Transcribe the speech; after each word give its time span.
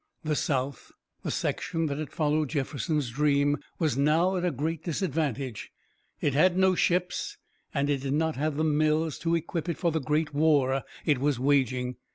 The 0.23 0.35
South, 0.35 0.91
the 1.21 1.29
section 1.29 1.85
that 1.85 1.99
had 1.99 2.09
followed 2.11 2.49
Jefferson's 2.49 3.11
dream, 3.11 3.59
was 3.77 3.99
now 3.99 4.35
at 4.35 4.43
a 4.43 4.49
great 4.49 4.83
disadvantage. 4.83 5.71
It 6.19 6.33
had 6.33 6.57
no 6.57 6.73
ships, 6.73 7.37
and 7.71 7.87
it 7.87 8.01
did 8.01 8.13
not 8.15 8.35
have 8.35 8.57
the 8.57 8.63
mills 8.63 9.19
to 9.19 9.35
equip 9.35 9.69
it 9.69 9.77
for 9.77 9.91
the 9.91 10.01
great 10.01 10.33
war 10.33 10.81
it 11.05 11.19
was 11.19 11.37
waging. 11.39 11.97